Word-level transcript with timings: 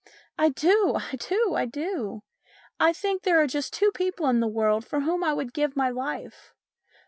"I 0.39 0.49
do! 0.49 0.95
I 0.97 1.15
do! 1.15 1.53
I 1.53 1.67
do! 1.67 2.23
I 2.79 2.91
think 2.91 3.21
there 3.21 3.39
are 3.39 3.45
just 3.45 3.71
two 3.71 3.91
people 3.91 4.25
in 4.29 4.39
the 4.39 4.47
world 4.47 4.83
for 4.83 5.01
whom 5.01 5.23
I 5.23 5.31
would 5.33 5.53
give 5.53 5.75
my 5.75 5.91
life. 5.91 6.55